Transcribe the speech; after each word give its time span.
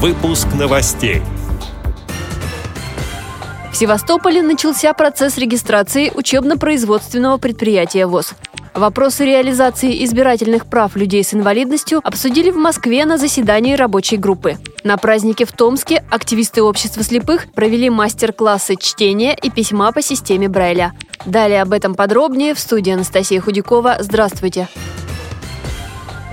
Выпуск 0.00 0.46
новостей. 0.56 1.22
В 3.72 3.76
Севастополе 3.76 4.42
начался 4.42 4.94
процесс 4.94 5.36
регистрации 5.38 6.12
учебно-производственного 6.14 7.38
предприятия 7.38 8.06
ВОЗ. 8.06 8.34
Вопросы 8.74 9.24
реализации 9.24 10.04
избирательных 10.04 10.66
прав 10.66 10.94
людей 10.94 11.24
с 11.24 11.34
инвалидностью 11.34 12.00
обсудили 12.04 12.52
в 12.52 12.56
Москве 12.56 13.06
на 13.06 13.18
заседании 13.18 13.74
рабочей 13.74 14.18
группы. 14.18 14.58
На 14.84 14.98
празднике 14.98 15.44
в 15.44 15.50
Томске 15.50 16.04
активисты 16.10 16.62
общества 16.62 17.02
слепых 17.02 17.50
провели 17.52 17.90
мастер-классы 17.90 18.76
чтения 18.76 19.34
и 19.34 19.50
письма 19.50 19.90
по 19.90 20.00
системе 20.00 20.48
Брайля. 20.48 20.92
Далее 21.26 21.60
об 21.60 21.72
этом 21.72 21.96
подробнее 21.96 22.54
в 22.54 22.60
студии 22.60 22.92
Анастасия 22.92 23.40
Худякова. 23.40 23.96
Здравствуйте! 23.98 24.68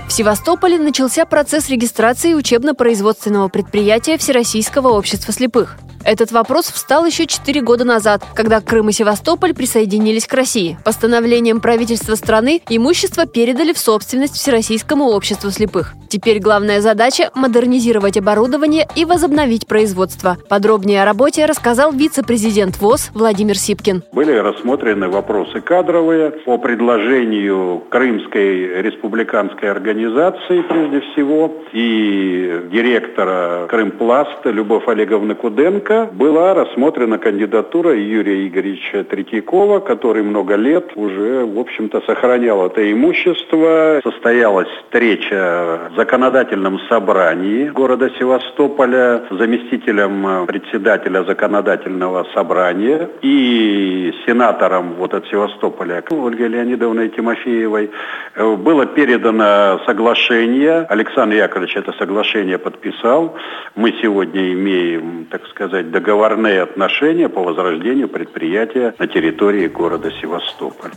В 0.08 0.12
Севастополе 0.12 0.78
начался 0.78 1.26
процесс 1.26 1.68
регистрации 1.68 2.34
учебно-производственного 2.34 3.48
предприятия 3.48 4.16
Всероссийского 4.16 4.88
общества 4.88 5.32
слепых. 5.32 5.78
Этот 6.06 6.30
вопрос 6.30 6.66
встал 6.66 7.04
еще 7.04 7.26
4 7.26 7.60
года 7.62 7.84
назад, 7.84 8.22
когда 8.36 8.60
Крым 8.60 8.90
и 8.90 8.92
Севастополь 8.92 9.54
присоединились 9.54 10.28
к 10.28 10.34
России. 10.34 10.78
Постановлением 10.84 11.60
правительства 11.60 12.14
страны 12.14 12.62
имущество 12.70 13.26
передали 13.26 13.72
в 13.72 13.78
собственность 13.78 14.36
Всероссийскому 14.36 15.06
обществу 15.06 15.50
слепых. 15.50 15.94
Теперь 16.08 16.38
главная 16.38 16.80
задача– 16.80 17.32
модернизировать 17.34 18.16
оборудование 18.16 18.86
и 18.94 19.04
возобновить 19.04 19.66
производство. 19.66 20.36
Подробнее 20.48 21.02
о 21.02 21.04
работе 21.04 21.44
рассказал 21.44 21.90
вице-президент 21.90 22.76
ВОЗ 22.80 23.10
Владимир 23.12 23.58
Сипкин. 23.58 24.04
Были 24.12 24.36
рассмотрены 24.36 25.08
вопросы 25.08 25.60
кадровые 25.60 26.30
по 26.30 26.56
предложению 26.58 27.82
Крымской 27.90 28.80
республиканской 28.82 29.68
организации 29.68 30.62
прежде 30.62 31.00
всего 31.00 31.52
и 31.72 32.68
директора 32.70 33.66
Крымпласта 33.68 34.50
Любовь 34.50 34.86
Олеговны 34.86 35.34
Куденко 35.34 35.95
была 36.04 36.54
рассмотрена 36.54 37.18
кандидатура 37.18 37.94
Юрия 37.94 38.46
Игоревича 38.46 39.04
Третьякова, 39.04 39.80
который 39.80 40.22
много 40.22 40.54
лет 40.54 40.92
уже, 40.94 41.46
в 41.46 41.58
общем-то, 41.58 42.02
сохранял 42.06 42.66
это 42.66 42.92
имущество. 42.92 44.00
Состоялась 44.02 44.68
встреча 44.84 45.90
в 45.92 45.96
законодательном 45.96 46.78
собрании 46.88 47.68
города 47.68 48.10
Севастополя 48.18 49.22
заместителем 49.30 50.46
председателя 50.46 51.24
законодательного 51.24 52.26
собрания 52.34 53.08
и 53.22 54.12
сенатором 54.26 54.94
вот 54.98 55.14
от 55.14 55.26
Севастополя 55.28 56.02
Ольгой 56.10 56.48
Леонидовной 56.48 57.08
Тимофеевой. 57.08 57.90
Было 58.36 58.86
передано 58.86 59.80
соглашение. 59.86 60.86
Александр 60.88 61.36
Яковлевич 61.36 61.76
это 61.76 61.92
соглашение 61.92 62.58
подписал. 62.58 63.34
Мы 63.74 63.94
сегодня 64.02 64.52
имеем, 64.52 65.26
так 65.30 65.46
сказать, 65.46 65.85
сказать, 65.86 65.90
договорные 65.90 66.62
отношения 66.62 67.28
по 67.28 67.42
возрождению 67.42 68.08
предприятия 68.08 68.94
на 68.98 69.06
территории 69.06 69.68
города 69.68 70.10
Севастополь. 70.20 70.92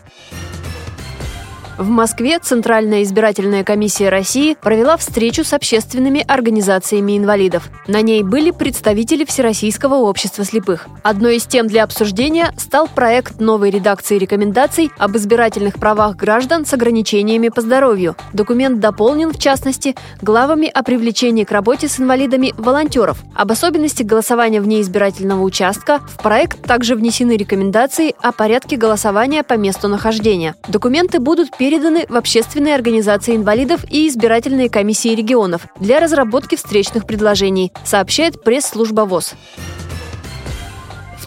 В 1.79 1.87
Москве 1.87 2.39
Центральная 2.39 3.03
избирательная 3.03 3.63
комиссия 3.63 4.09
России 4.09 4.57
провела 4.61 4.97
встречу 4.97 5.45
с 5.45 5.53
общественными 5.53 6.25
организациями 6.27 7.17
инвалидов. 7.17 7.69
На 7.87 8.01
ней 8.01 8.21
были 8.21 8.51
представители 8.51 9.23
Всероссийского 9.23 9.95
общества 9.95 10.43
слепых. 10.43 10.87
Одной 11.03 11.37
из 11.37 11.45
тем 11.45 11.67
для 11.67 11.85
обсуждения 11.85 12.53
стал 12.57 12.89
проект 12.89 13.39
новой 13.39 13.69
редакции 13.69 14.17
рекомендаций 14.17 14.91
об 14.97 15.15
избирательных 15.15 15.75
правах 15.75 16.17
граждан 16.17 16.65
с 16.65 16.73
ограничениями 16.73 17.47
по 17.47 17.61
здоровью. 17.61 18.17
Документ 18.33 18.81
дополнен, 18.81 19.31
в 19.31 19.39
частности, 19.39 19.95
главами 20.21 20.67
о 20.67 20.83
привлечении 20.83 21.45
к 21.45 21.51
работе 21.51 21.87
с 21.87 21.97
инвалидами 21.97 22.53
волонтеров. 22.57 23.23
Об 23.33 23.53
особенности 23.53 24.03
голосования 24.03 24.59
вне 24.59 24.81
избирательного 24.81 25.43
участка 25.43 25.99
в 25.99 26.21
проект 26.21 26.61
также 26.61 26.95
внесены 26.95 27.37
рекомендации 27.37 28.13
о 28.21 28.33
порядке 28.33 28.75
голосования 28.75 29.43
по 29.43 29.53
месту 29.53 29.87
нахождения. 29.87 30.55
Документы 30.67 31.21
будут 31.21 31.51
переданы 31.51 31.68
переданы 31.69 32.07
в 32.09 32.15
общественные 32.15 32.73
организации 32.73 33.35
инвалидов 33.35 33.85
и 33.91 34.07
избирательные 34.07 34.71
комиссии 34.71 35.13
регионов 35.13 35.67
для 35.79 35.99
разработки 35.99 36.55
встречных 36.55 37.05
предложений, 37.05 37.73
сообщает 37.85 38.43
пресс-служба 38.43 39.01
ВОЗ. 39.01 39.35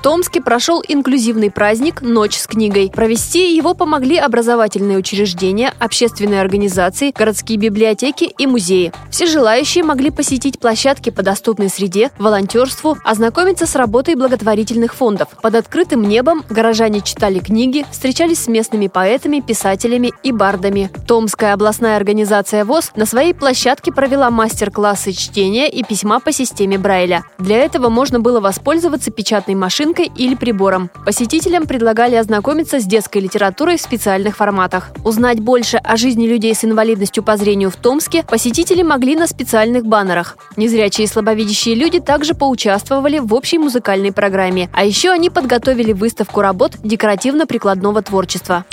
Томске 0.03 0.41
прошел 0.41 0.83
инклюзивный 0.87 1.53
праздник 1.53 2.03
«Ночь 2.03 2.37
с 2.37 2.49
книгой». 2.49 2.91
Провести 2.93 3.55
его 3.55 3.73
помогли 3.73 4.17
образовательные 4.17 4.99
учреждения, 4.99 5.73
общественные 5.79 6.41
организации, 6.41 7.13
городские 7.17 7.57
библиотеки 7.57 8.25
и 8.37 8.49
музеи. 8.49 8.93
Все 9.13 9.27
желающие 9.27 9.85
могли 9.85 10.11
посетить 10.11 10.59
площадки 10.59 11.11
по 11.11 11.23
доступной 11.23 11.69
среде, 11.69 12.11
волонтерству, 12.19 12.99
ознакомиться 13.05 13.65
с 13.65 13.77
работой 13.77 14.17
благотворительных 14.17 14.93
фондов. 14.93 15.29
Под 15.41 15.55
открытым 15.55 16.03
небом 16.03 16.43
горожане 16.51 17.01
читали 17.01 17.39
книги, 17.39 17.87
встречались 17.93 18.43
с 18.43 18.49
местными 18.49 18.89
поэтами, 18.89 19.39
писателями 19.39 20.13
и 20.25 20.33
бардами. 20.33 20.91
Томская 21.07 21.55
областная 21.55 21.97
организация 21.97 22.65
ВОЗ 22.65 22.91
на 22.97 23.07
своей 23.07 23.35
площадке 23.35 23.93
провела 23.93 24.31
мастер-классы 24.31 25.13
чтения 25.13 25.69
и 25.69 25.85
письма 25.85 26.19
по 26.19 26.33
системе 26.33 26.77
Брайля. 26.77 27.23
Для 27.39 27.59
этого 27.59 27.89
можно 27.89 28.19
было 28.19 28.41
воспользоваться 28.41 29.13
печатной 29.13 29.55
машинкой 29.55 29.92
машинкой 29.93 30.11
или 30.17 30.35
прибором. 30.35 30.91
Посетителям 31.05 31.67
предлагали 31.67 32.15
ознакомиться 32.15 32.81
с 32.81 32.85
детской 32.85 33.19
литературой 33.19 33.77
в 33.77 33.81
специальных 33.81 34.37
форматах. 34.37 34.91
Узнать 35.05 35.41
больше 35.41 35.77
о 35.77 35.97
жизни 35.97 36.27
людей 36.27 36.55
с 36.55 36.65
инвалидностью 36.65 37.23
по 37.23 37.37
зрению 37.37 37.71
в 37.71 37.77
Томске 37.77 38.25
посетители 38.25 38.83
могли 38.83 39.17
на 39.17 39.27
специальных 39.27 39.85
баннерах. 39.85 40.37
Незрячие 40.57 41.05
и 41.05 41.09
слабовидящие 41.09 41.75
люди 41.75 42.01
также 42.01 42.35
поучаствовали 42.35 43.19
в 43.19 43.35
общей 43.35 43.59
музыкальной 43.59 44.13
программе. 44.13 44.69
А 44.73 44.85
еще 44.85 45.11
они 45.11 45.31
подготовили 45.31 45.93
выставку 45.93 46.41
работ 46.41 46.73
декоративно-прикладного 46.83 48.03
творчества. 48.03 48.65